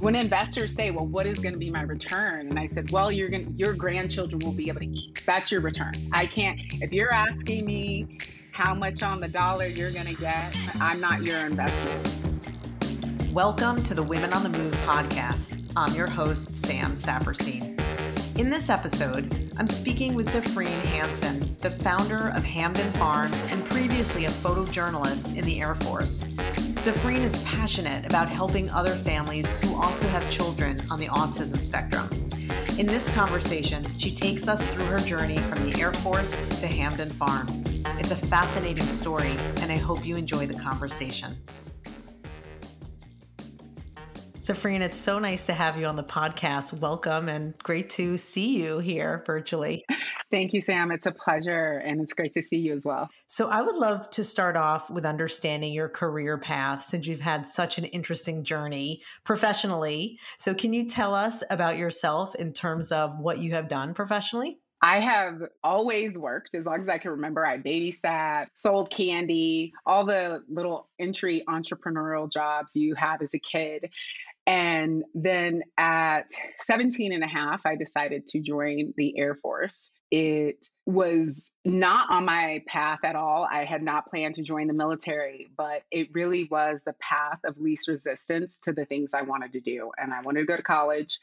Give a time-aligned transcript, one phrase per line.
[0.00, 3.10] when investors say, "Well, what is going to be my return?" and I said, "Well,
[3.10, 5.22] you're going your grandchildren will be able to eat.
[5.26, 5.92] That's your return.
[6.12, 8.18] I can't if you're asking me
[8.52, 12.16] how much on the dollar you're going to get, I'm not your investment."
[13.32, 15.72] Welcome to the Women on the Move podcast.
[15.76, 17.76] I'm your host, Sam Saperstein.
[18.38, 24.26] In this episode, I'm speaking with Zafreen Hansen, the founder of Hamden Farms and previously
[24.26, 26.22] a photojournalist in the Air Force.
[26.88, 32.08] Zafreen is passionate about helping other families who also have children on the autism spectrum.
[32.78, 37.10] In this conversation, she takes us through her journey from the Air Force to Hamden
[37.10, 37.82] Farms.
[37.98, 41.36] It's a fascinating story, and I hope you enjoy the conversation.
[44.38, 46.72] Zafreen, it's so nice to have you on the podcast.
[46.72, 49.84] Welcome and great to see you here virtually.
[50.30, 50.90] Thank you, Sam.
[50.90, 53.08] It's a pleasure and it's great to see you as well.
[53.26, 57.46] So, I would love to start off with understanding your career path since you've had
[57.46, 60.18] such an interesting journey professionally.
[60.36, 64.58] So, can you tell us about yourself in terms of what you have done professionally?
[64.80, 67.44] I have always worked as long as I can remember.
[67.44, 73.90] I babysat, sold candy, all the little entry entrepreneurial jobs you have as a kid.
[74.46, 76.30] And then at
[76.64, 79.90] 17 and a half, I decided to join the Air Force.
[80.10, 83.46] It was not on my path at all.
[83.52, 87.58] I had not planned to join the military, but it really was the path of
[87.58, 89.90] least resistance to the things I wanted to do.
[89.98, 91.18] And I wanted to go to college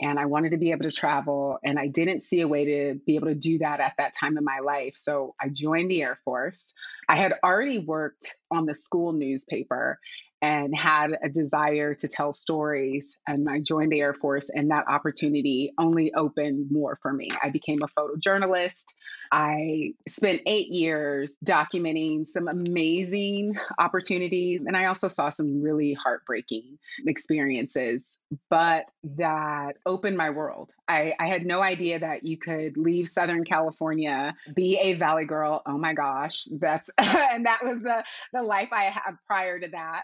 [0.00, 1.58] and I wanted to be able to travel.
[1.62, 4.36] And I didn't see a way to be able to do that at that time
[4.36, 4.96] in my life.
[4.96, 6.72] So I joined the Air Force.
[7.08, 10.00] I had already worked on the school newspaper
[10.44, 13.18] and had a desire to tell stories.
[13.26, 17.30] And I joined the Air Force, and that opportunity only opened more for me.
[17.42, 18.84] I became a photojournalist.
[19.32, 26.78] I spent eight years documenting some amazing opportunities, and I also saw some really heartbreaking
[27.06, 28.18] experiences.
[28.50, 30.72] But that opened my world.
[30.88, 35.62] I, I had no idea that you could leave Southern California, be a Valley girl.
[35.66, 40.02] Oh my gosh, that's and that was the the life I had prior to that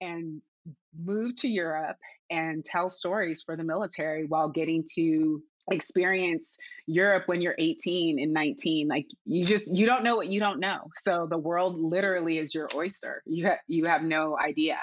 [0.00, 0.40] and
[0.96, 1.96] move to Europe
[2.30, 6.44] and tell stories for the military while getting to experience
[6.86, 10.58] Europe when you're 18 and 19 like you just you don't know what you don't
[10.58, 14.78] know so the world literally is your oyster you ha- you have no idea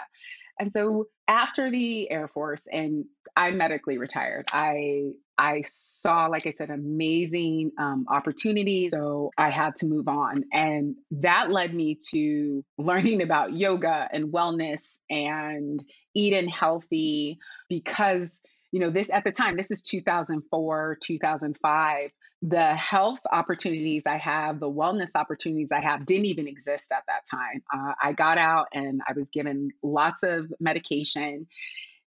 [0.60, 6.52] and so after the air force and I medically retired I I saw, like I
[6.52, 8.92] said, amazing um, opportunities.
[8.92, 10.46] So I had to move on.
[10.54, 15.84] And that led me to learning about yoga and wellness and
[16.16, 17.38] eating healthy
[17.70, 18.42] because,
[18.76, 22.12] you know, this at the time, this is 2004, 2005.
[22.42, 27.22] The health opportunities I have, the wellness opportunities I have didn't even exist at that
[27.32, 27.64] time.
[27.74, 31.48] Uh, I got out and I was given lots of medication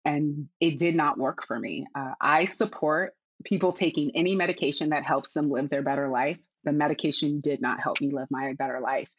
[0.06, 1.88] and it did not work for me.
[1.96, 6.38] Uh, I support people taking any medication that helps them live their better life.
[6.64, 9.10] The medication did not help me live my better life.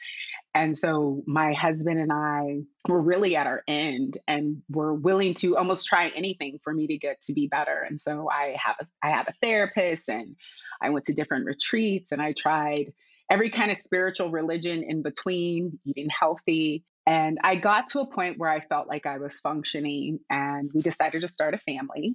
[0.54, 5.56] And so my husband and I were really at our end and were willing to
[5.56, 7.84] almost try anything for me to get to be better.
[7.88, 10.36] And so I have a, I had a therapist and
[10.81, 12.92] I went to different retreats and I tried
[13.31, 16.84] every kind of spiritual religion in between, eating healthy.
[17.06, 20.82] And I got to a point where I felt like I was functioning, and we
[20.82, 22.14] decided to start a family.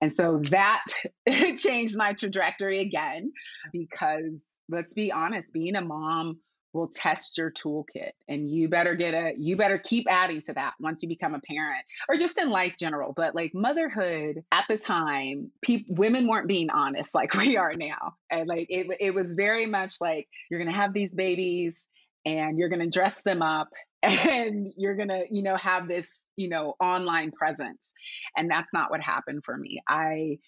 [0.00, 0.84] And so that
[1.56, 3.32] changed my trajectory again
[3.72, 6.38] because let's be honest, being a mom
[6.74, 10.74] will test your toolkit and you better get a you better keep adding to that
[10.78, 14.76] once you become a parent or just in life general but like motherhood at the
[14.76, 19.32] time people women weren't being honest like we are now and like it, it was
[19.32, 21.86] very much like you're gonna have these babies
[22.26, 23.70] and you're gonna dress them up
[24.02, 26.06] and you're gonna you know have this
[26.36, 27.94] you know online presence
[28.36, 29.82] and that's not what happened for me.
[29.88, 30.38] I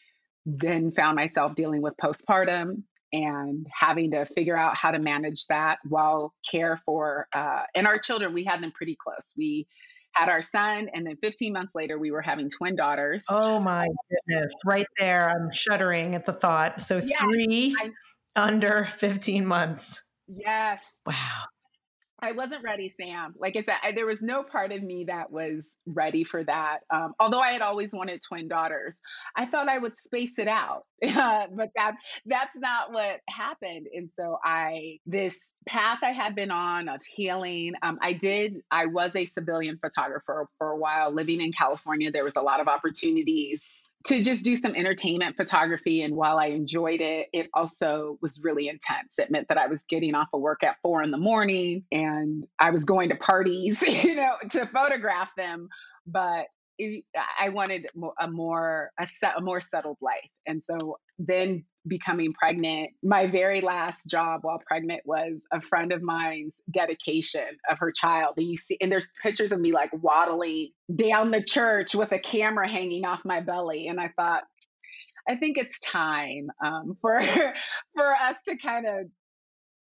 [0.47, 2.83] then found myself dealing with postpartum
[3.13, 7.99] and having to figure out how to manage that while care for uh, and our
[7.99, 9.33] children we had them pretty close.
[9.37, 9.67] We
[10.13, 13.25] had our son and then 15 months later we were having twin daughters.
[13.29, 16.83] Oh my goodness right there i'm shuddering at the thought.
[16.83, 17.91] So yes, three I,
[18.37, 20.03] under 15 months.
[20.29, 20.85] Yes.
[21.07, 21.45] Wow
[22.23, 23.35] I wasn't ready, Sam.
[23.39, 26.81] Like I said, I, there was no part of me that was ready for that.
[26.93, 28.95] Um, although I had always wanted twin daughters,
[29.35, 31.97] I thought I would space it out, but that's
[32.27, 33.87] that's not what happened.
[33.95, 37.73] And so I this path I had been on of healing.
[37.83, 38.57] Um, I did.
[38.71, 42.11] I was a civilian photographer for a while, living in California.
[42.11, 43.63] There was a lot of opportunities
[44.07, 46.03] to just do some entertainment photography.
[46.03, 49.19] And while I enjoyed it, it also was really intense.
[49.19, 52.45] It meant that I was getting off of work at four in the morning and
[52.59, 55.69] I was going to parties, you know, to photograph them.
[56.07, 56.47] But
[57.39, 57.87] I wanted
[58.19, 63.61] a more a, set, a more settled life, and so then becoming pregnant, my very
[63.61, 68.35] last job while pregnant was a friend of mine's dedication of her child.
[68.37, 72.19] And you see, and there's pictures of me like waddling down the church with a
[72.19, 74.43] camera hanging off my belly, and I thought,
[75.29, 79.07] I think it's time um, for for us to kind of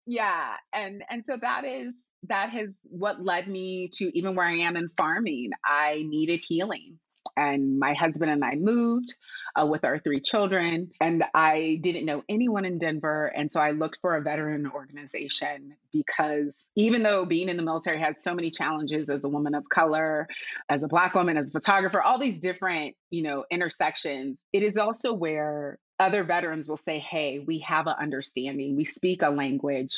[0.05, 1.93] yeah and and so that is
[2.29, 5.51] that has what led me to even where I am in farming.
[5.65, 6.99] I needed healing.
[7.35, 9.13] And my husband and I moved
[9.59, 13.25] uh, with our three children, and I didn't know anyone in Denver.
[13.35, 17.99] And so I looked for a veteran organization because even though being in the military
[17.99, 20.27] has so many challenges as a woman of color,
[20.69, 24.77] as a Black woman, as a photographer, all these different, you know, intersections, it is
[24.77, 29.93] also where other veterans will say, Hey, we have an understanding, we speak a language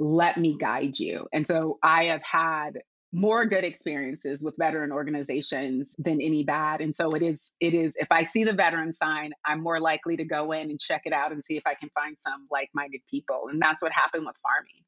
[0.00, 1.26] let me guide you.
[1.30, 2.80] And so I have had
[3.12, 7.94] more good experiences with veteran organizations than any bad and so it is it is
[7.96, 11.12] if i see the veteran sign i'm more likely to go in and check it
[11.12, 14.36] out and see if i can find some like-minded people and that's what happened with
[14.42, 14.84] farming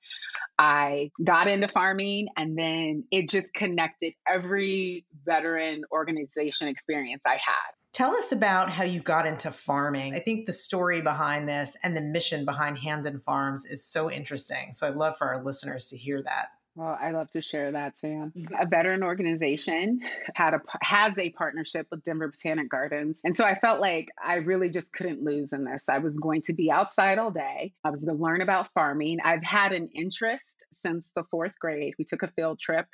[0.59, 7.73] i got into farming and then it just connected every veteran organization experience i had
[7.93, 10.15] Tell us about how you got into farming.
[10.15, 14.73] I think the story behind this and the mission behind Hamden Farms is so interesting.
[14.73, 16.47] So I'd love for our listeners to hear that.
[16.75, 18.33] Well, I love to share that, Sam.
[18.37, 18.55] Mm-hmm.
[18.59, 20.01] A veteran organization
[20.35, 24.37] had a has a partnership with Denver Botanic Gardens, and so I felt like I
[24.37, 25.85] really just couldn't lose in this.
[25.91, 27.75] I was going to be outside all day.
[27.85, 29.19] I was going to learn about farming.
[29.23, 31.95] I've had an interest since the fourth grade.
[31.99, 32.87] We took a field trip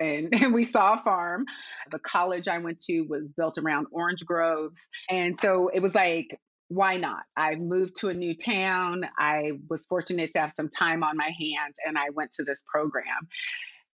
[0.00, 1.44] and, and, we saw a farm.
[1.90, 4.78] The college I went to was built around orange groves.
[5.10, 7.22] And so it was like, why not?
[7.36, 9.02] I moved to a new town.
[9.18, 12.62] I was fortunate to have some time on my hands and I went to this
[12.68, 13.28] program.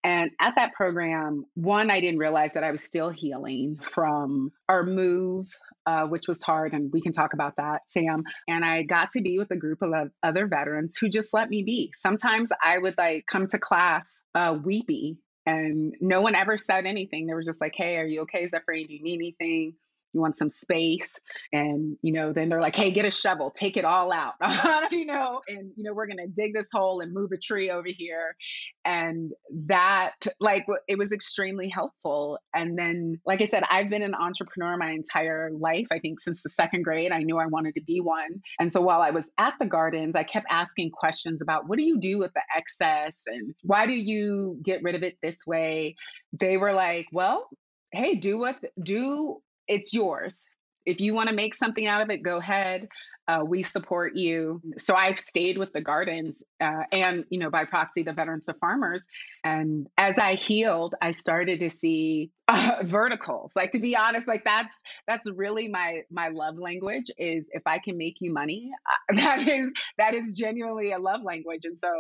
[0.05, 4.83] And at that program, one, I didn't realize that I was still healing from our
[4.83, 5.47] move,
[5.87, 6.73] uh, which was hard.
[6.73, 8.25] And we can talk about that, Sam.
[8.49, 9.93] And I got to be with a group of
[10.23, 11.93] other veterans who just let me be.
[12.01, 17.27] Sometimes I would like come to class uh, weepy and no one ever said anything.
[17.27, 18.89] They were just like, hey, are you okay, Zephrine?
[18.89, 19.75] Do you need anything?
[20.13, 21.19] You want some space?
[21.53, 24.35] And you know then they're like hey get a shovel take it all out
[24.93, 27.89] you know and you know we're to dig this hole and move a tree over
[27.89, 28.37] here.
[28.85, 29.33] And
[29.67, 32.39] that like it was extremely helpful.
[32.55, 36.43] And then like i said i've been an entrepreneur my entire life i think since
[36.43, 38.43] the second grade i knew i wanted to be one.
[38.59, 41.85] And so while i was at the gardens i kept asking questions about what do
[41.85, 43.23] you do with the excess?
[43.27, 45.97] And why do you get rid of it this way?
[46.33, 47.49] They were like well
[47.93, 50.45] hey do what do it's yours.
[50.85, 52.89] If you want to make something out of it, go ahead.
[53.29, 54.61] Uh, we support you.
[54.79, 58.55] So I've stayed with the gardens uh, and, you know, by proxy, the Veterans to
[58.55, 59.05] Farmers.
[59.45, 63.53] And as I healed, I started to see uh, verticals.
[63.55, 64.75] Like to be honest, like that's
[65.07, 67.13] that's really my my love language.
[67.17, 68.71] Is if I can make you money,
[69.17, 71.65] that is that is genuinely a love language.
[71.65, 71.91] And so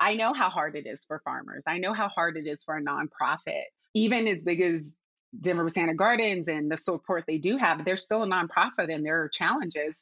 [0.00, 1.62] I know how hard it is for farmers.
[1.66, 3.64] I know how hard it is for a nonprofit,
[3.94, 4.92] even as big as
[5.38, 9.22] Denver Botanic Gardens and the support they do have, they're still a nonprofit and there
[9.22, 9.96] are challenges.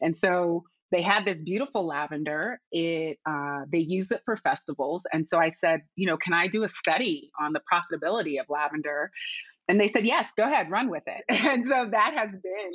[0.00, 2.60] And so they had this beautiful lavender.
[2.72, 6.48] It uh, they use it for festivals, and so I said, you know, can I
[6.48, 9.10] do a study on the profitability of lavender?
[9.68, 11.24] And they said, yes, go ahead, run with it.
[11.46, 12.72] And so that has been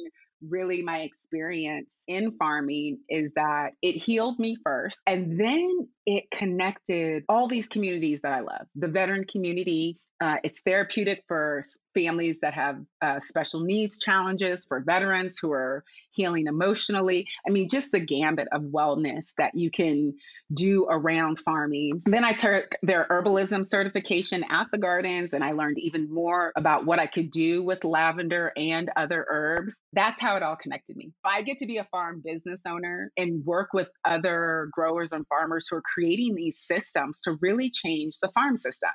[0.48, 7.24] really my experience in farming is that it healed me first and then it connected
[7.28, 12.54] all these communities that I love the veteran community, uh, it's therapeutic for families that
[12.54, 17.28] have uh, special needs challenges, for veterans who are healing emotionally.
[17.48, 20.16] I mean, just the gambit of wellness that you can
[20.54, 22.02] do around farming.
[22.06, 26.86] Then I took their herbalism certification at the gardens, and I learned even more about
[26.86, 29.76] what I could do with lavender and other herbs.
[29.94, 31.12] That's how it all connected me.
[31.26, 35.68] I get to be a farm business owner and work with other growers and farmers
[35.70, 38.92] who are creating these systems to really change the farm system.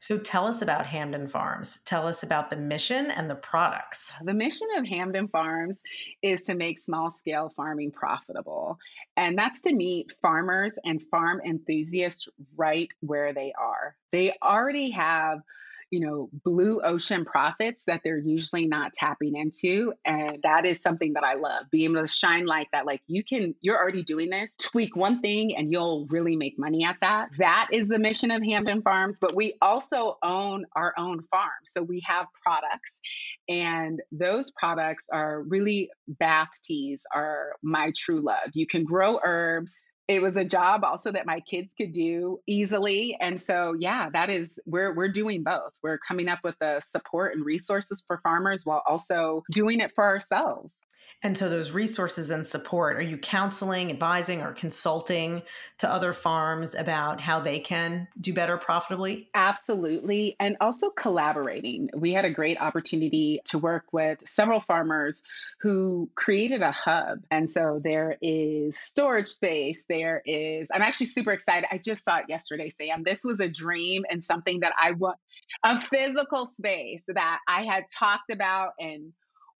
[0.00, 1.78] So tell us about Hamden Farms.
[1.84, 4.12] Tell us about the mission and the products.
[4.22, 5.80] The mission of Hamden Farms
[6.22, 8.78] is to make small scale farming profitable.
[9.16, 13.96] And that's to meet farmers and farm enthusiasts right where they are.
[14.10, 15.40] They already have
[15.90, 19.92] you know, blue ocean profits that they're usually not tapping into.
[20.04, 23.24] And that is something that I love being able to shine light that, like, you
[23.24, 27.30] can, you're already doing this, tweak one thing and you'll really make money at that.
[27.38, 29.18] That is the mission of Hamden Farms.
[29.20, 31.50] But we also own our own farm.
[31.66, 33.00] So we have products,
[33.48, 38.50] and those products are really bath teas, are my true love.
[38.54, 39.74] You can grow herbs
[40.10, 43.16] it was a job also that my kids could do easily.
[43.20, 45.72] And so, yeah, that is we're we're doing both.
[45.84, 50.04] We're coming up with the support and resources for farmers while also doing it for
[50.04, 50.74] ourselves.
[51.22, 55.42] And so, those resources and support are you counseling, advising, or consulting
[55.78, 59.28] to other farms about how they can do better profitably?
[59.34, 60.36] Absolutely.
[60.40, 61.90] And also collaborating.
[61.94, 65.20] We had a great opportunity to work with several farmers
[65.60, 67.18] who created a hub.
[67.30, 69.84] And so, there is storage space.
[69.90, 71.68] There is, I'm actually super excited.
[71.70, 73.02] I just saw it yesterday, Sam.
[73.02, 75.18] This was a dream and something that I want
[75.64, 79.12] a physical space that I had talked about and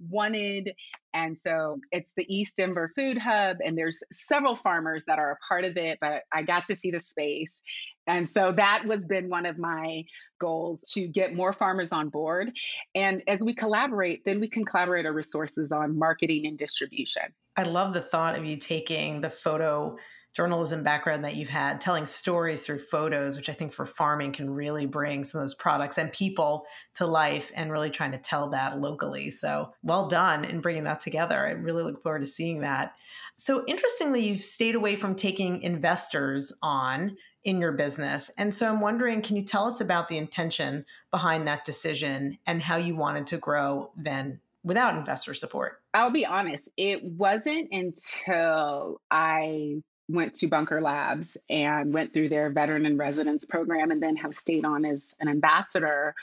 [0.09, 0.73] wanted.
[1.13, 5.37] And so it's the East Denver Food Hub, and there's several farmers that are a
[5.49, 7.61] part of it, but I got to see the space.
[8.07, 10.05] And so that was been one of my
[10.41, 12.53] goals to get more farmers on board.
[12.95, 17.25] And as we collaborate, then we can collaborate our resources on marketing and distribution.
[17.57, 19.97] I love the thought of you taking the photo
[20.33, 24.51] journalism background that you've had, telling stories through photos, which I think for farming can
[24.51, 28.51] really bring some of those products and people to life and really trying to tell
[28.51, 29.31] that locally.
[29.31, 31.39] So well done in bringing that together.
[31.47, 32.95] I really look forward to seeing that.
[33.37, 38.31] So interestingly, you've stayed away from taking investors on in your business.
[38.37, 42.63] And so I'm wondering, can you tell us about the intention behind that decision and
[42.63, 45.81] how you wanted to grow then without investor support?
[45.95, 52.51] I'll be honest, it wasn't until I went to Bunker Labs and went through their
[52.51, 56.15] veteran in residence program and then have stayed on as an ambassador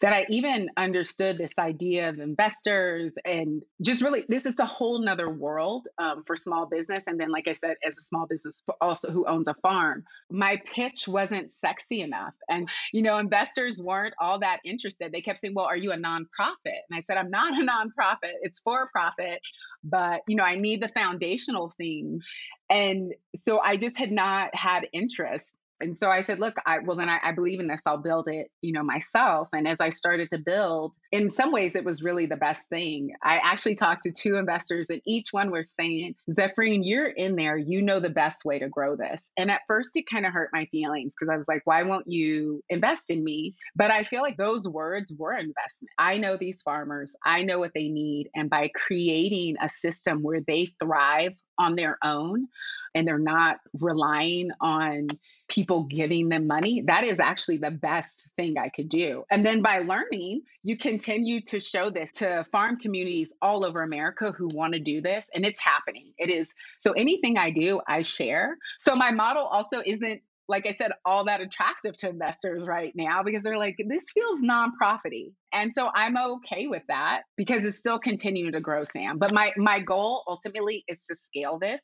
[0.00, 4.98] that I even understood this idea of investors and just really this is a whole
[5.00, 7.04] nother world um, for small business.
[7.06, 10.60] And then, like I said, as a small business also who owns a farm, my
[10.72, 12.34] pitch wasn't sexy enough.
[12.48, 15.12] And, you know, investors weren't all that interested.
[15.12, 16.80] They kept saying, well, are you a nonprofit?
[16.88, 19.40] And I said, I'm not a nonprofit, it's for profit,
[19.82, 22.24] but, you know, I need the foundational things.
[22.70, 26.96] And so I just had not had interest and so I said, look, I well
[26.96, 27.82] then I, I, believe in this.
[27.86, 29.48] I'll build it, you know, myself.
[29.52, 33.12] And as I started to build, in some ways it was really the best thing.
[33.22, 37.56] I actually talked to two investors, and each one was saying, Zephrine, you're in there.
[37.56, 39.22] You know the best way to grow this.
[39.36, 42.06] And at first it kind of hurt my feelings because I was like, why won't
[42.06, 43.54] you invest in me?
[43.74, 45.90] But I feel like those words were investment.
[45.98, 48.30] I know these farmers, I know what they need.
[48.34, 52.48] And by creating a system where they thrive on their own
[52.94, 55.08] and they're not relying on
[55.48, 59.24] people giving them money, that is actually the best thing I could do.
[59.30, 64.32] And then by learning, you continue to show this to farm communities all over America
[64.32, 65.26] who want to do this.
[65.34, 66.12] And it's happening.
[66.18, 66.52] It is.
[66.78, 68.56] So anything I do, I share.
[68.78, 73.22] So my model also isn't like I said, all that attractive to investors right now
[73.22, 75.32] because they're like, this feels nonprofity.
[75.52, 79.18] And so I'm okay with that because it's still continuing to grow, Sam.
[79.18, 81.80] But my my goal ultimately is to scale this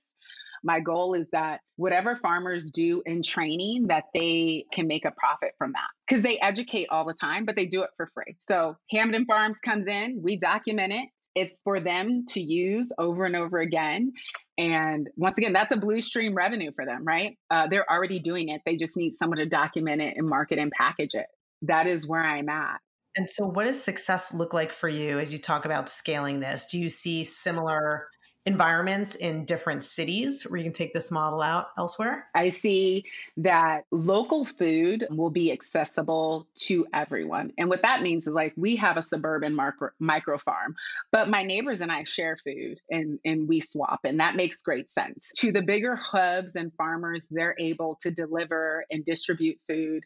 [0.63, 5.53] my goal is that whatever farmers do in training that they can make a profit
[5.59, 8.77] from that because they educate all the time but they do it for free so
[8.91, 13.59] Hamden Farms comes in we document it it's for them to use over and over
[13.59, 14.13] again.
[14.59, 17.39] And once again that's a blue stream revenue for them right?
[17.51, 18.63] Uh, they're already doing it.
[18.67, 21.27] They just need someone to document it and market and package it.
[21.63, 22.81] That is where i'm at.
[23.17, 26.67] And so, what does success look like for you as you talk about scaling this?
[26.71, 28.07] Do you see similar
[28.47, 32.27] environments in different cities where you can take this model out elsewhere?
[32.35, 33.05] I see
[33.37, 37.53] that local food will be accessible to everyone.
[37.59, 40.75] And what that means is like we have a suburban micro, micro farm,
[41.13, 44.91] but my neighbors and I share food and, and we swap, and that makes great
[44.91, 45.31] sense.
[45.37, 50.05] To the bigger hubs and farmers, they're able to deliver and distribute food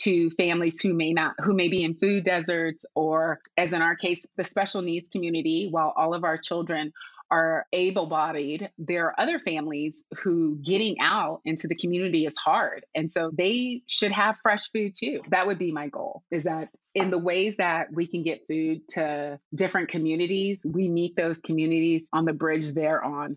[0.00, 3.96] to families who may not who may be in food deserts or as in our
[3.96, 6.92] case the special needs community while all of our children
[7.30, 12.84] are able bodied, there are other families who getting out into the community is hard.
[12.94, 15.20] And so they should have fresh food too.
[15.30, 18.80] That would be my goal is that in the ways that we can get food
[18.90, 23.36] to different communities, we meet those communities on the bridge they're on.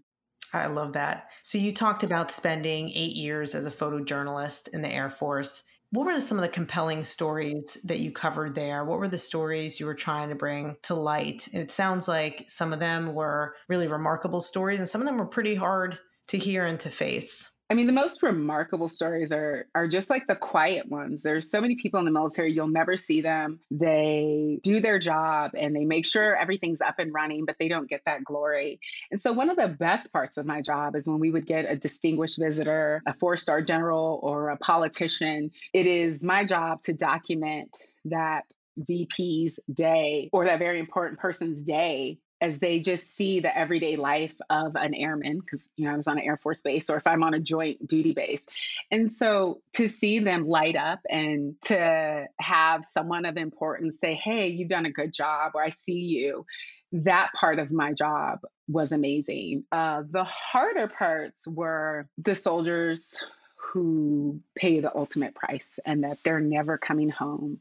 [0.54, 1.30] I love that.
[1.42, 5.64] So you talked about spending eight years as a photojournalist in the Air Force.
[5.92, 8.86] What were some of the compelling stories that you covered there?
[8.86, 11.48] What were the stories you were trying to bring to light?
[11.52, 15.18] And it sounds like some of them were really remarkable stories, and some of them
[15.18, 17.49] were pretty hard to hear and to face.
[17.72, 21.22] I mean, the most remarkable stories are are just like the quiet ones.
[21.22, 23.60] There's so many people in the military, you'll never see them.
[23.70, 27.88] They do their job and they make sure everything's up and running, but they don't
[27.88, 28.80] get that glory.
[29.12, 31.70] And so one of the best parts of my job is when we would get
[31.70, 35.52] a distinguished visitor, a four-star general or a politician.
[35.72, 38.46] It is my job to document that
[38.78, 44.34] VP's day or that very important person's day as they just see the everyday life
[44.50, 47.06] of an airman because you know I was on an Air Force base or if
[47.06, 48.44] I'm on a joint duty base.
[48.92, 54.48] And so to see them light up and to have someone of importance say, "Hey,
[54.48, 56.46] you've done a good job," or "I see you,"
[56.92, 59.66] that part of my job was amazing.
[59.72, 63.18] Uh, the harder parts were the soldiers
[63.58, 67.60] who pay the ultimate price and that they're never coming home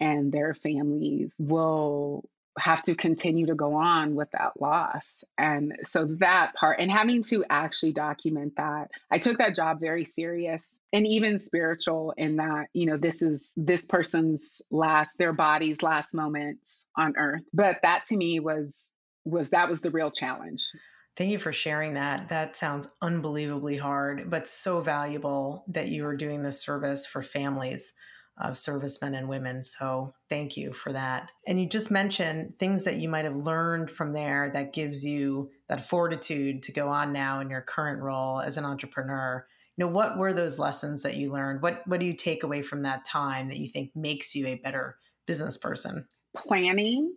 [0.00, 5.24] and their families will have to continue to go on with that loss.
[5.36, 10.04] And so that part, and having to actually document that, I took that job very
[10.04, 10.62] serious
[10.92, 16.14] and even spiritual in that, you know, this is this person's last, their body's last
[16.14, 17.42] moments on earth.
[17.52, 18.84] But that to me was,
[19.24, 20.62] was that was the real challenge.
[21.16, 22.28] Thank you for sharing that.
[22.28, 27.92] That sounds unbelievably hard, but so valuable that you are doing this service for families
[28.40, 29.64] of servicemen and women.
[29.64, 31.30] So thank you for that.
[31.46, 35.50] And you just mentioned things that you might have learned from there that gives you
[35.68, 39.46] that fortitude to go on now in your current role as an entrepreneur.
[39.76, 41.62] You know, what were those lessons that you learned?
[41.62, 44.56] What what do you take away from that time that you think makes you a
[44.56, 46.08] better business person?
[46.36, 47.12] Planning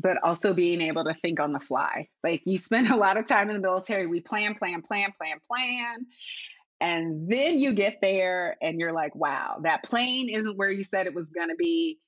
[0.00, 2.08] but also being able to think on the fly.
[2.22, 5.38] Like you spend a lot of time in the military, we plan, plan, plan, plan,
[5.50, 6.06] plan.
[6.80, 11.06] And then you get there and you're like, wow, that plane isn't where you said
[11.06, 11.98] it was going to be.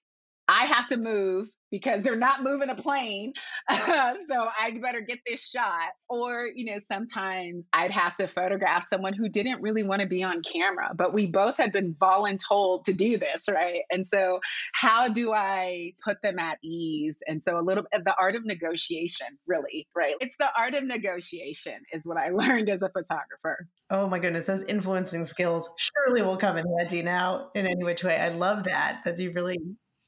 [0.49, 3.33] I have to move because they're not moving a plane.
[3.91, 5.91] Uh, so I'd better get this shot.
[6.09, 10.23] Or, you know, sometimes I'd have to photograph someone who didn't really want to be
[10.23, 13.83] on camera, but we both had been voluntold to do this, right?
[13.91, 14.41] And so,
[14.73, 17.17] how do I put them at ease?
[17.27, 20.15] And so, a little bit the art of negotiation, really, right?
[20.21, 23.67] It's the art of negotiation, is what I learned as a photographer.
[23.91, 28.05] Oh my goodness, those influencing skills surely will come in handy now in any which
[28.05, 28.17] way.
[28.17, 29.59] I love that, that you really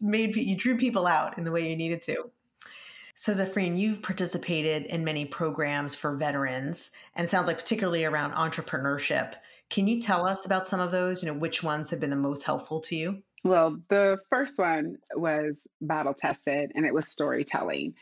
[0.03, 2.31] made you drew people out in the way you needed to.
[3.15, 8.33] So, Zafreen, you've participated in many programs for veterans, and it sounds like particularly around
[8.33, 9.35] entrepreneurship.
[9.71, 11.23] Can you tell us about some of those?
[11.23, 13.23] You know, which ones have been the most helpful to you?
[13.45, 17.95] Well, the first one was battle tested, and it was storytelling.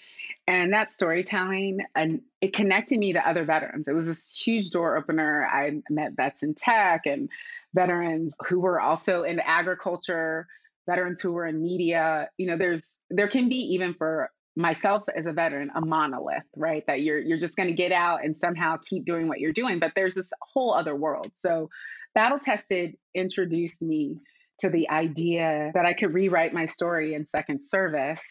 [0.47, 3.89] And that storytelling, and it connected me to other veterans.
[3.89, 5.47] It was this huge door opener.
[5.47, 7.31] I met vets in tech and
[7.75, 10.47] veterans who were also in agriculture
[10.91, 15.27] veterans who were in media you know there's there can be even for myself as
[15.27, 16.85] a veteran a monolith right?
[16.87, 19.79] That you're you're just going to get out and somehow keep doing what you're doing
[19.79, 21.31] but there's this whole other world.
[21.35, 21.71] So
[22.15, 24.19] battle tested introduced me
[24.61, 28.23] to the idea that I could rewrite my story in second service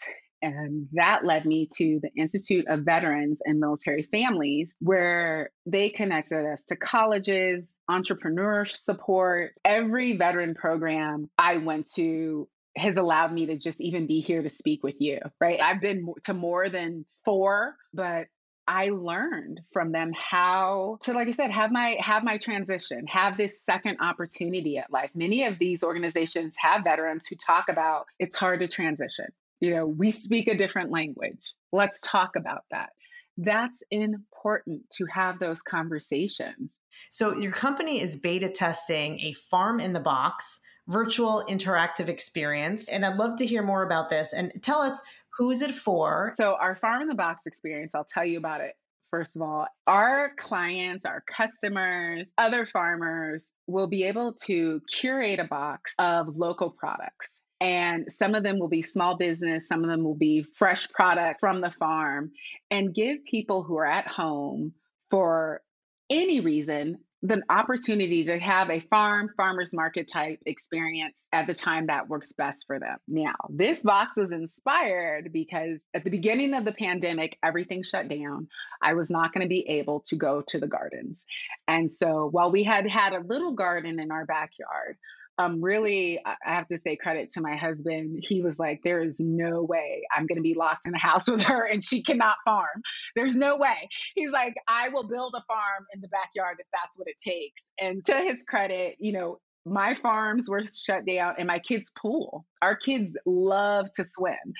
[0.41, 6.45] and that led me to the Institute of Veterans and Military Families, where they connected
[6.45, 9.53] us to colleges, entrepreneur support.
[9.65, 12.47] Every veteran program I went to
[12.77, 15.61] has allowed me to just even be here to speak with you, right?
[15.61, 18.27] I've been to more than four, but
[18.69, 23.35] I learned from them how to, like I said, have my have my transition, have
[23.35, 25.09] this second opportunity at life.
[25.15, 29.25] Many of these organizations have veterans who talk about it's hard to transition.
[29.59, 31.53] You know, we speak a different language.
[31.71, 32.89] Let's talk about that.
[33.37, 36.71] That's important to have those conversations.
[37.09, 42.89] So, your company is beta testing a farm in the box virtual interactive experience.
[42.89, 44.33] And I'd love to hear more about this.
[44.33, 44.99] And tell us
[45.37, 46.33] who is it for?
[46.35, 48.73] So, our farm in the box experience, I'll tell you about it.
[49.11, 55.45] First of all, our clients, our customers, other farmers will be able to curate a
[55.45, 57.29] box of local products
[57.61, 61.39] and some of them will be small business, some of them will be fresh product
[61.39, 62.31] from the farm,
[62.71, 64.73] and give people who are at home
[65.09, 65.61] for
[66.09, 71.87] any reason the opportunity to have a farm farmers market type experience at the time
[71.87, 72.95] that works best for them.
[73.09, 78.47] Now, this box was inspired because at the beginning of the pandemic, everything shut down.
[78.81, 81.25] I was not going to be able to go to the gardens.
[81.67, 84.97] And so while we had had a little garden in our backyard,
[85.39, 88.19] um, really, I have to say credit to my husband.
[88.21, 91.27] He was like, There is no way I'm going to be locked in a house
[91.29, 92.81] with her and she cannot farm.
[93.15, 93.89] There's no way.
[94.15, 97.63] He's like, I will build a farm in the backyard if that's what it takes.
[97.79, 102.45] And to his credit, you know, my farms were shut down and my kids' pool.
[102.61, 104.53] Our kids love to swim.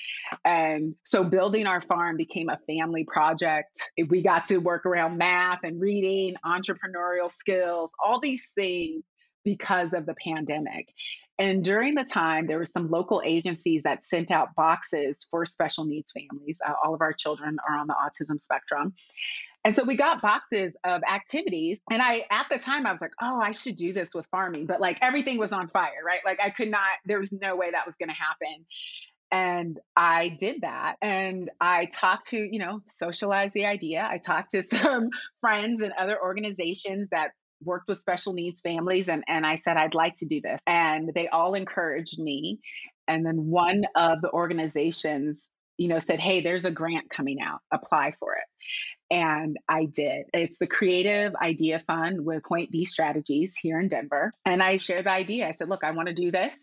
[0.45, 3.81] And so building our farm became a family project.
[4.09, 9.03] We got to work around math and reading, entrepreneurial skills, all these things
[9.43, 10.87] because of the pandemic.
[11.39, 15.85] And during the time, there were some local agencies that sent out boxes for special
[15.85, 16.59] needs families.
[16.67, 18.93] Uh, all of our children are on the autism spectrum.
[19.63, 21.79] And so we got boxes of activities.
[21.89, 24.65] And I, at the time, I was like, oh, I should do this with farming.
[24.65, 26.19] But like everything was on fire, right?
[26.25, 28.65] Like I could not, there was no way that was going to happen.
[29.31, 30.95] And I did that.
[31.01, 34.07] And I talked to, you know, socialize the idea.
[34.09, 37.31] I talked to some friends and other organizations that
[37.63, 40.61] worked with special needs families and, and I said I'd like to do this.
[40.67, 42.59] And they all encouraged me.
[43.07, 47.59] And then one of the organizations, you know, said, Hey, there's a grant coming out,
[47.71, 49.15] apply for it.
[49.15, 50.25] And I did.
[50.33, 54.29] It's the Creative Idea Fund with Point B Strategies here in Denver.
[54.45, 55.47] And I shared the idea.
[55.47, 56.53] I said, Look, I want to do this.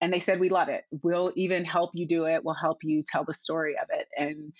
[0.00, 0.84] And they said, We love it.
[1.02, 2.44] We'll even help you do it.
[2.44, 4.06] We'll help you tell the story of it.
[4.16, 4.52] And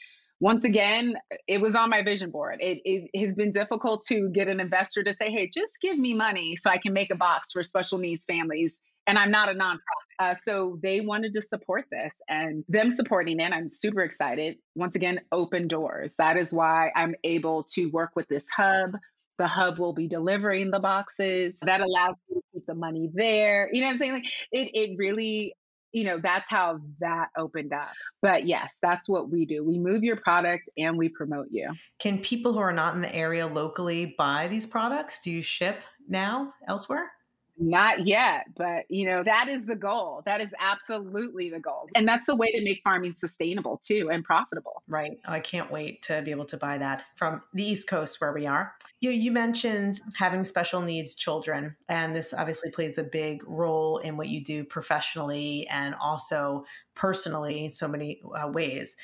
[0.43, 1.15] once again,
[1.47, 2.57] it was on my vision board.
[2.59, 6.15] It, it, has been difficult to get an investor to say, hey, just give me
[6.15, 8.81] money so I can make a box for special needs families.
[9.07, 9.79] And I'm not a nonprofit.
[10.19, 13.53] Uh, so they wanted to support this and them supporting it.
[13.53, 14.57] I'm super excited.
[14.75, 16.17] Once again, open doors.
[16.19, 18.97] That is why I'm able to work with this hub.
[19.39, 21.57] The hub will be delivering the boxes.
[21.63, 23.71] That allows me to keep the money there.
[23.73, 24.13] You know what I'm saying?
[24.13, 25.55] Like it, it really
[25.93, 27.91] you know, that's how that opened up.
[28.21, 29.65] But yes, that's what we do.
[29.65, 31.73] We move your product and we promote you.
[31.99, 35.21] Can people who are not in the area locally buy these products?
[35.21, 37.13] Do you ship now elsewhere?
[37.63, 40.23] Not yet, but you know, that is the goal.
[40.27, 41.89] That is absolutely the goal.
[41.95, 44.83] And that's the way to make farming sustainable too and profitable.
[44.89, 45.13] Right.
[45.29, 48.33] Oh, I can't wait to be able to buy that from the East Coast where
[48.33, 48.75] we are.
[49.01, 54.17] You you mentioned having special needs children and this obviously plays a big role in
[54.17, 56.65] what you do professionally and also
[56.97, 58.97] personally in so many uh, ways.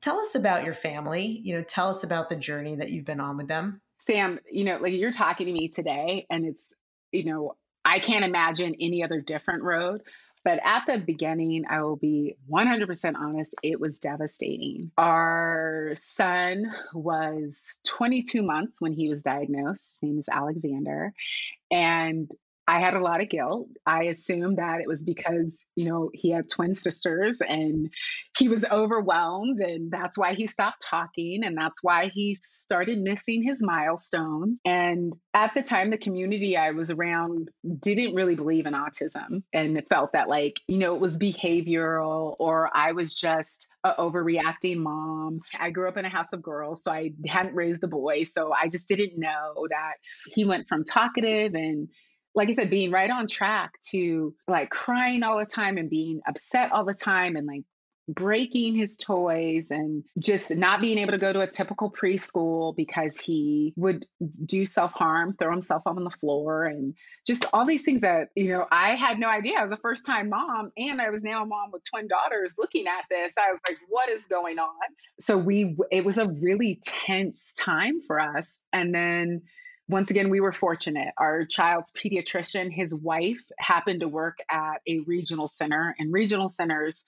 [0.00, 3.20] Tell us about your family, you know, tell us about the journey that you've been
[3.20, 3.82] on with them.
[3.98, 6.72] Sam, you know, like you're talking to me today and it's
[7.12, 10.02] you know, I can't imagine any other different road.
[10.44, 14.92] But at the beginning, I will be 100% honest, it was devastating.
[14.96, 19.98] Our son was 22 months when he was diagnosed.
[20.00, 21.12] His name is Alexander.
[21.70, 22.30] And
[22.68, 23.68] I had a lot of guilt.
[23.86, 27.92] I assumed that it was because, you know, he had twin sisters and
[28.36, 33.42] he was overwhelmed and that's why he stopped talking and that's why he started missing
[33.42, 34.58] his milestones.
[34.64, 37.48] And at the time the community I was around
[37.80, 42.34] didn't really believe in autism and it felt that like, you know, it was behavioral
[42.40, 45.40] or I was just a overreacting mom.
[45.58, 48.24] I grew up in a house of girls, so I hadn't raised a boy.
[48.24, 49.94] So I just didn't know that
[50.34, 51.88] he went from talkative and
[52.36, 56.20] like I said, being right on track to like crying all the time and being
[56.28, 57.64] upset all the time and like
[58.08, 63.18] breaking his toys and just not being able to go to a typical preschool because
[63.18, 64.06] he would
[64.44, 66.94] do self harm, throw himself on the floor, and
[67.26, 69.54] just all these things that, you know, I had no idea.
[69.58, 72.54] I was a first time mom and I was now a mom with twin daughters
[72.58, 73.32] looking at this.
[73.38, 74.68] I was like, what is going on?
[75.20, 78.60] So we, it was a really tense time for us.
[78.72, 79.42] And then,
[79.88, 81.14] once again, we were fortunate.
[81.16, 87.04] Our child's pediatrician, his wife, happened to work at a regional center, and regional centers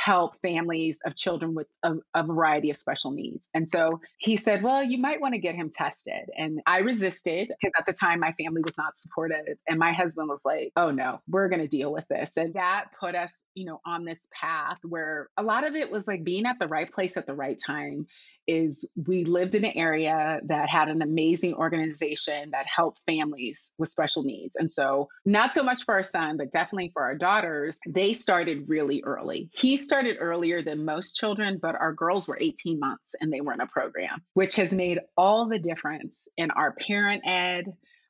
[0.00, 3.46] help families of children with a, a, variety of special needs.
[3.52, 6.30] And so he said, Well, you might want to get him tested.
[6.34, 9.58] And I resisted because at the time my family was not supportive.
[9.68, 12.30] And my husband was like, Oh no, we're going to deal with this.
[12.38, 16.06] And that put us, you know, on this path where a lot of it was
[16.06, 18.06] like being at the right place at the right time
[18.50, 23.90] is we lived in an area that had an amazing organization that helped families with
[23.90, 24.56] special needs.
[24.56, 28.68] And so, not so much for our son, but definitely for our daughters, they started
[28.68, 29.50] really early.
[29.52, 33.52] He started earlier than most children, but our girls were 18 months and they were
[33.52, 37.66] in a program, which has made all the difference in our parent ed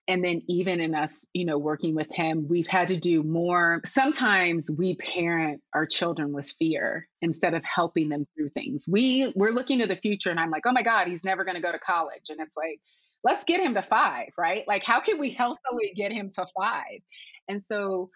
[0.08, 3.80] and then even in us you know working with him we've had to do more.
[3.84, 8.86] Sometimes we parent our children with fear instead of helping them through things.
[8.88, 11.56] We we're looking to the future and i'm like oh my god he's never going
[11.56, 12.24] to go to college.
[12.28, 12.80] And it's like
[13.22, 14.64] let's get him to five right?
[14.66, 17.00] Like how can we healthily get him to five?
[17.48, 18.10] And so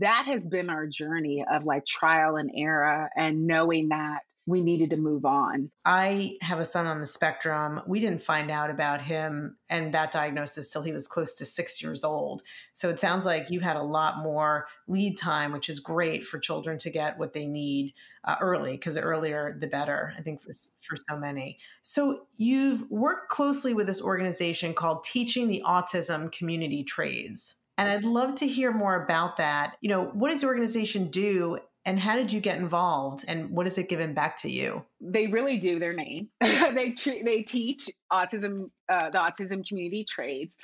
[0.00, 4.88] that has been our journey of like trial and error and knowing that we needed
[4.88, 5.70] to move on.
[5.84, 7.82] I have a son on the spectrum.
[7.86, 11.82] We didn't find out about him and that diagnosis till he was close to six
[11.82, 12.42] years old.
[12.72, 16.38] So it sounds like you had a lot more lead time, which is great for
[16.38, 17.92] children to get what they need
[18.24, 21.58] uh, early, because the earlier the better, I think, for, for so many.
[21.82, 27.56] So you've worked closely with this organization called Teaching the Autism Community Trades.
[27.76, 29.76] And I'd love to hear more about that.
[29.82, 33.66] You know, what does the organization do and how did you get involved and what
[33.66, 34.84] has it given back to you?
[35.00, 36.28] They really do their name.
[36.40, 40.56] they, they teach autism, uh, the autism community trades.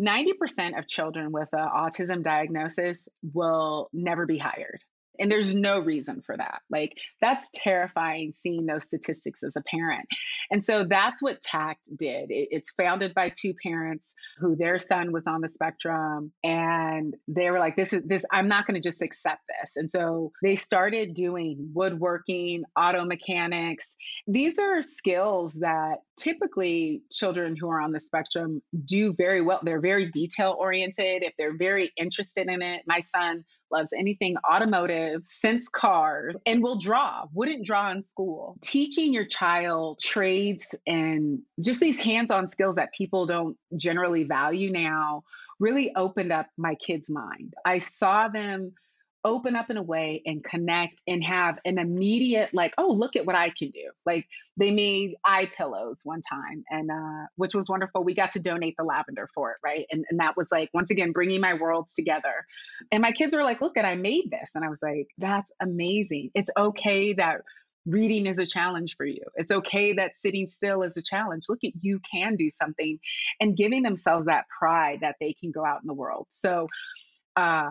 [0.00, 4.80] 90% of children with an autism diagnosis will never be hired.
[5.18, 6.60] And there's no reason for that.
[6.70, 10.06] Like, that's terrifying seeing those statistics as a parent.
[10.50, 12.30] And so that's what TACT did.
[12.30, 16.32] It, it's founded by two parents who their son was on the spectrum.
[16.42, 19.72] And they were like, this is this, I'm not going to just accept this.
[19.76, 23.96] And so they started doing woodworking, auto mechanics.
[24.26, 29.60] These are skills that typically children who are on the spectrum do very well.
[29.62, 31.22] They're very detail oriented.
[31.22, 36.78] If they're very interested in it, my son loves anything automotive, since cars, and will
[36.78, 38.56] draw, wouldn't draw in school.
[38.62, 44.70] Teaching your child trades and just these hands on skills that people don't generally value
[44.70, 45.22] now
[45.58, 47.54] really opened up my kids' mind.
[47.64, 48.72] I saw them
[49.24, 53.24] open up in a way and connect and have an immediate like oh look at
[53.24, 57.68] what i can do like they made eye pillows one time and uh, which was
[57.68, 60.68] wonderful we got to donate the lavender for it right and, and that was like
[60.74, 62.46] once again bringing my worlds together
[62.92, 65.50] and my kids were like look at i made this and i was like that's
[65.60, 67.40] amazing it's okay that
[67.86, 69.22] reading is a challenge for you.
[69.34, 71.44] It's okay that sitting still is a challenge.
[71.48, 72.98] Look at you can do something
[73.40, 76.26] and giving themselves that pride that they can go out in the world.
[76.30, 76.68] So
[77.36, 77.70] uh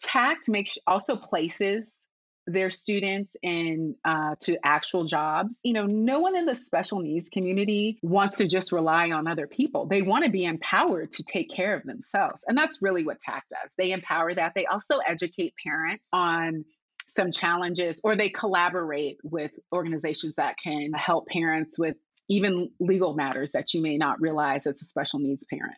[0.00, 1.94] tact makes also places
[2.46, 5.56] their students in uh, to actual jobs.
[5.62, 9.46] You know no one in the special needs community wants to just rely on other
[9.46, 9.86] people.
[9.86, 13.50] They want to be empowered to take care of themselves and that's really what tact
[13.50, 13.70] does.
[13.76, 14.52] They empower that.
[14.54, 16.64] They also educate parents on
[17.08, 21.96] some challenges or they collaborate with organizations that can help parents with
[22.28, 25.76] even legal matters that you may not realize as a special needs parent.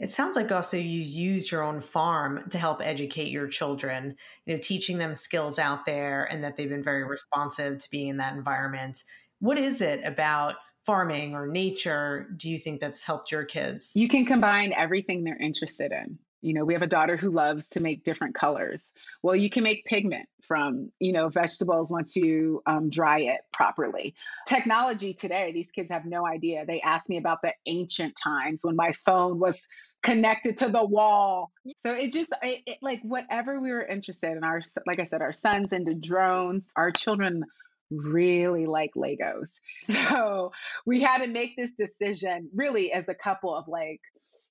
[0.00, 4.54] It sounds like also you use your own farm to help educate your children, you
[4.54, 8.16] know, teaching them skills out there and that they've been very responsive to being in
[8.16, 9.04] that environment.
[9.38, 13.92] What is it about farming or nature do you think that's helped your kids?
[13.94, 16.18] You can combine everything they're interested in.
[16.42, 18.92] You know, we have a daughter who loves to make different colors.
[19.22, 24.14] Well, you can make pigment from, you know, vegetables once you um, dry it properly.
[24.46, 26.66] Technology today, these kids have no idea.
[26.66, 29.60] They ask me about the ancient times when my phone was
[30.02, 31.52] connected to the wall.
[31.86, 34.44] So it just it, it, like whatever we were interested in.
[34.44, 36.64] Our like I said, our sons into drones.
[36.76, 37.44] Our children
[37.90, 39.60] really like Legos.
[40.12, 40.52] So
[40.86, 44.00] we had to make this decision really as a couple of like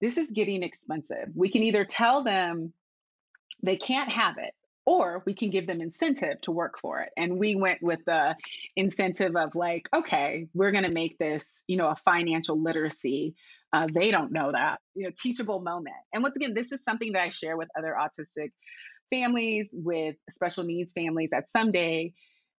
[0.01, 1.29] this is getting expensive.
[1.35, 2.73] We can either tell them
[3.63, 4.53] they can't have it
[4.85, 7.09] or we can give them incentive to work for it.
[7.15, 8.35] And we went with the
[8.75, 13.35] incentive of like okay we're going to make this you know a financial literacy.
[13.73, 15.95] Uh, they don't know that you know teachable moment.
[16.13, 18.51] And once again this is something that i share with other autistic
[19.09, 22.13] families with special needs families that someday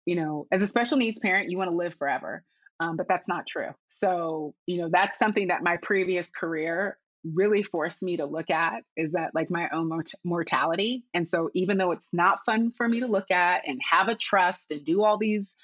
[0.07, 2.45] you know as a special needs parent you want to live forever
[2.83, 3.71] um, but that's not true.
[3.89, 8.83] So you know that's something that my previous career really forced me to look at
[8.97, 11.05] is that like my own mort- mortality.
[11.15, 14.17] And so even though it's not fun for me to look at and have a
[14.17, 15.55] trust and do all these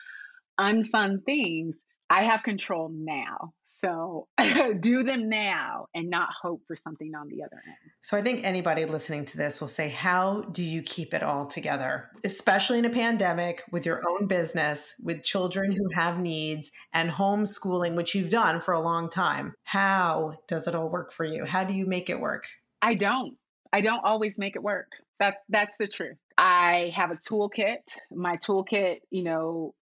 [0.58, 1.76] unfun things,
[2.10, 3.52] I have control now.
[3.64, 4.28] So
[4.80, 7.92] do them now and not hope for something on the other end.
[8.00, 11.46] So I think anybody listening to this will say, How do you keep it all
[11.46, 12.10] together?
[12.24, 17.94] Especially in a pandemic with your own business, with children who have needs and homeschooling,
[17.94, 19.54] which you've done for a long time.
[19.64, 21.44] How does it all work for you?
[21.44, 22.46] How do you make it work?
[22.80, 23.36] I don't.
[23.72, 24.90] I don't always make it work.
[25.18, 26.16] That's that's the truth.
[26.38, 27.78] I have a toolkit.
[28.10, 29.74] My toolkit, you know,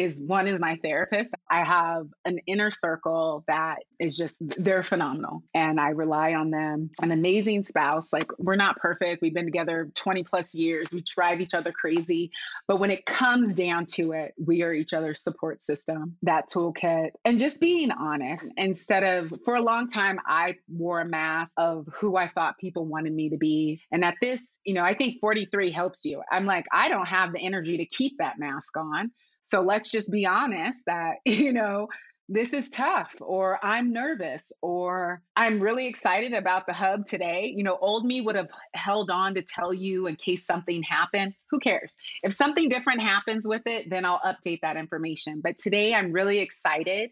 [0.00, 1.34] is one is my therapist.
[1.50, 6.90] I have an inner circle that is just they're phenomenal and I rely on them.
[7.02, 8.10] An amazing spouse.
[8.10, 9.20] Like we're not perfect.
[9.20, 10.92] We've been together 20 plus years.
[10.92, 12.30] We drive each other crazy,
[12.66, 16.16] but when it comes down to it, we are each other's support system.
[16.22, 21.06] That toolkit and just being honest instead of for a long time I wore a
[21.06, 23.82] mask of who I thought people wanted me to be.
[23.92, 26.22] And at this, you know, I think 43 helps you.
[26.32, 29.10] I'm like I don't have the energy to keep that mask on.
[29.42, 31.88] So let's just be honest that, you know,
[32.32, 37.52] this is tough, or I'm nervous, or I'm really excited about the hub today.
[37.56, 41.34] You know, old me would have held on to tell you in case something happened.
[41.50, 41.92] Who cares?
[42.22, 45.40] If something different happens with it, then I'll update that information.
[45.42, 47.10] But today I'm really excited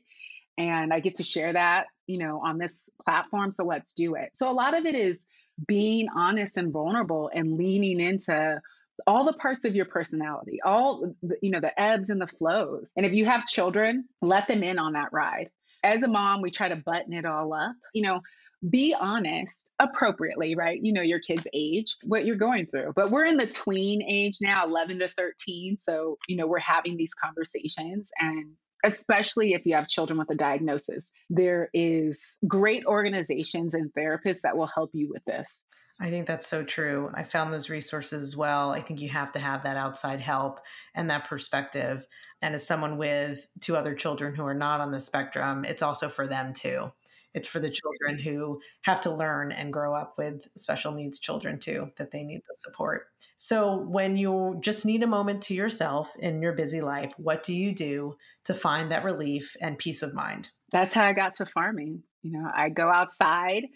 [0.57, 3.51] and I get to share that, you know, on this platform.
[3.51, 4.31] So let's do it.
[4.35, 5.27] So a lot of it is
[5.67, 8.61] being honest and vulnerable and leaning into
[9.06, 12.90] all the parts of your personality, all the, you know, the ebbs and the flows.
[12.96, 15.50] And if you have children, let them in on that ride.
[15.84, 17.76] As a mom, we try to button it all up.
[17.94, 18.20] You know,
[18.68, 20.80] be honest appropriately, right?
[20.82, 22.92] You know your kid's age, what you're going through.
[22.96, 25.76] But we're in the tween age now, 11 to 13.
[25.78, 28.52] So, you know, we're having these conversations and
[28.84, 31.11] especially if you have children with a diagnosis.
[31.30, 35.61] There is great organizations and therapists that will help you with this.
[36.00, 37.11] I think that's so true.
[37.14, 38.70] I found those resources as well.
[38.70, 40.61] I think you have to have that outside help
[40.94, 42.06] and that perspective.
[42.40, 46.08] And as someone with two other children who are not on the spectrum, it's also
[46.08, 46.92] for them too.
[47.34, 48.28] It's for the children mm-hmm.
[48.28, 52.38] who have to learn and grow up with special needs children too, that they need
[52.48, 53.08] the support.
[53.37, 57.54] So, when you just need a moment to yourself in your busy life, what do
[57.54, 60.50] you do to find that relief and peace of mind?
[60.72, 62.02] That's how I got to farming.
[62.22, 63.66] You know, I go outside,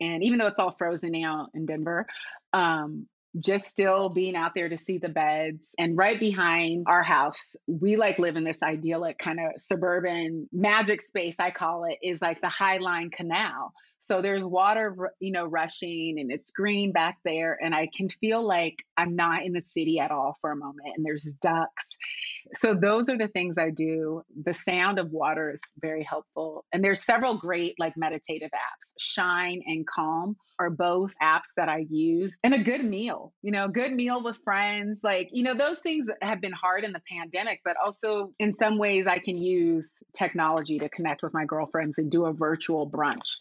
[0.00, 2.06] and even though it's all frozen now in Denver,
[2.52, 3.06] um,
[3.38, 5.74] just still being out there to see the beds.
[5.78, 11.02] And right behind our house, we like live in this idyllic kind of suburban magic
[11.02, 13.72] space, I call it, is like the Highline Canal.
[14.06, 17.58] So there's water, you know, rushing and it's green back there.
[17.60, 20.94] And I can feel like I'm not in the city at all for a moment.
[20.96, 21.88] And there's ducks.
[22.54, 24.22] So those are the things I do.
[24.44, 26.64] The sound of water is very helpful.
[26.72, 28.92] And there's several great like meditative apps.
[28.96, 32.36] Shine and Calm are both apps that I use.
[32.44, 35.00] And a good meal, you know, good meal with friends.
[35.02, 38.78] Like, you know, those things have been hard in the pandemic, but also in some
[38.78, 43.38] ways I can use technology to connect with my girlfriends and do a virtual brunch.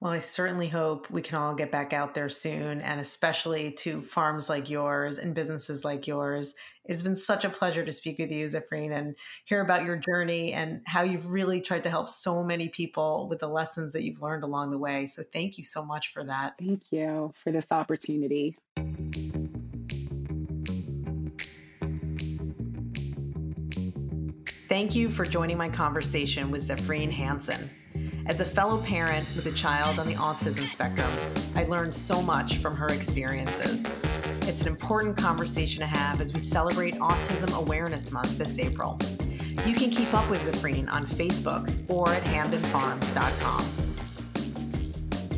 [0.00, 4.00] Well, I certainly hope we can all get back out there soon, and especially to
[4.00, 6.54] farms like yours and businesses like yours.
[6.84, 10.52] It's been such a pleasure to speak with you, Zafreen, and hear about your journey
[10.52, 14.22] and how you've really tried to help so many people with the lessons that you've
[14.22, 15.06] learned along the way.
[15.06, 16.54] So, thank you so much for that.
[16.60, 18.56] Thank you for this opportunity.
[24.68, 27.70] Thank you for joining my conversation with Zafreen Hansen.
[28.28, 31.10] As a fellow parent with a child on the autism spectrum,
[31.56, 33.90] I learned so much from her experiences.
[34.42, 38.98] It's an important conversation to have as we celebrate Autism Awareness Month this April.
[39.64, 43.62] You can keep up with Zafreen on Facebook or at hamdenfarms.com.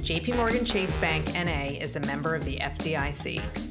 [0.02, 3.69] JP Morgan Chase Bank NA is a member of the FDIC.